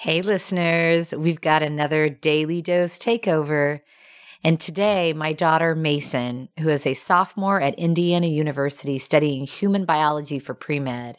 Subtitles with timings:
[0.00, 3.80] Hey, listeners, we've got another Daily Dose takeover.
[4.44, 10.38] And today, my daughter Mason, who is a sophomore at Indiana University studying human biology
[10.38, 11.18] for pre med,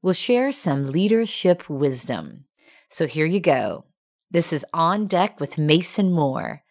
[0.00, 2.46] will share some leadership wisdom.
[2.88, 3.84] So here you go.
[4.30, 6.62] This is On Deck with Mason Moore,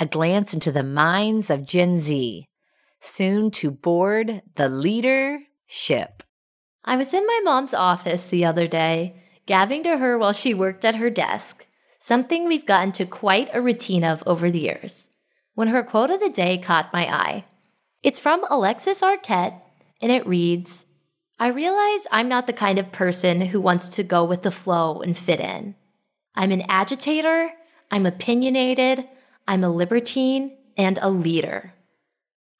[0.00, 2.48] a glance into the minds of Gen Z,
[2.98, 6.24] soon to board the leadership.
[6.84, 9.14] I was in my mom's office the other day
[9.48, 11.66] gabbing to her while she worked at her desk,
[11.98, 15.08] something we've gotten to quite a routine of over the years,
[15.54, 17.44] when her quote of the day caught my eye.
[18.02, 19.58] It's from Alexis Arquette,
[20.02, 20.84] and it reads
[21.40, 25.00] I realize I'm not the kind of person who wants to go with the flow
[25.00, 25.76] and fit in.
[26.34, 27.50] I'm an agitator,
[27.90, 29.08] I'm opinionated,
[29.46, 31.72] I'm a libertine, and a leader.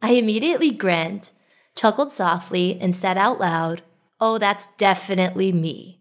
[0.01, 1.33] I immediately grinned,
[1.77, 3.83] chuckled softly, and said out loud,
[4.21, 5.98] Oh, that's definitely me.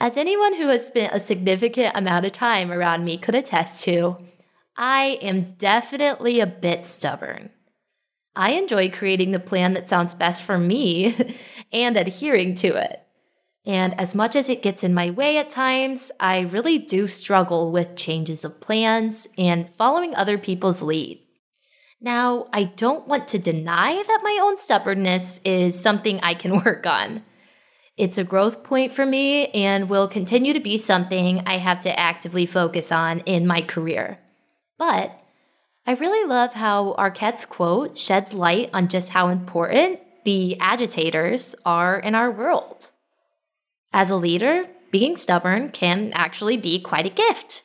[0.00, 4.16] As anyone who has spent a significant amount of time around me could attest to,
[4.74, 7.50] I am definitely a bit stubborn.
[8.34, 11.14] I enjoy creating the plan that sounds best for me
[11.72, 13.02] and adhering to it.
[13.66, 17.70] And as much as it gets in my way at times, I really do struggle
[17.70, 21.20] with changes of plans and following other people's lead.
[22.00, 26.86] Now, I don't want to deny that my own stubbornness is something I can work
[26.86, 27.22] on.
[28.00, 32.00] It's a growth point for me and will continue to be something I have to
[32.00, 34.18] actively focus on in my career.
[34.78, 35.20] But
[35.86, 41.98] I really love how Arquette's quote sheds light on just how important the agitators are
[41.98, 42.90] in our world.
[43.92, 47.64] As a leader, being stubborn can actually be quite a gift.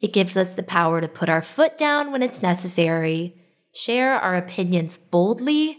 [0.00, 3.34] It gives us the power to put our foot down when it's necessary,
[3.74, 5.76] share our opinions boldly,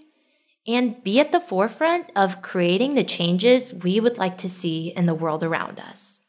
[0.68, 5.06] and be at the forefront of creating the changes we would like to see in
[5.06, 6.22] the world around us.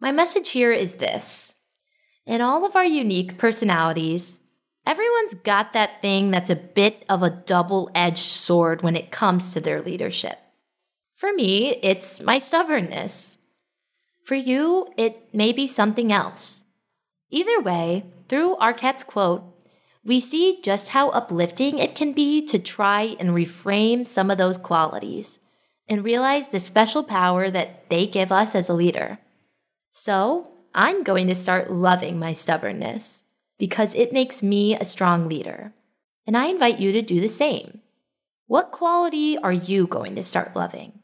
[0.00, 1.54] My message here is this
[2.26, 4.40] In all of our unique personalities,
[4.86, 9.52] everyone's got that thing that's a bit of a double edged sword when it comes
[9.52, 10.38] to their leadership.
[11.14, 13.36] For me, it's my stubbornness.
[14.24, 16.64] For you, it may be something else.
[17.30, 19.44] Either way, through Arquette's quote,
[20.04, 24.56] we see just how uplifting it can be to try and reframe some of those
[24.56, 25.38] qualities
[25.88, 29.18] and realize the special power that they give us as a leader.
[29.90, 33.24] So, I'm going to start loving my stubbornness
[33.58, 35.72] because it makes me a strong leader.
[36.26, 37.80] And I invite you to do the same.
[38.46, 40.99] What quality are you going to start loving?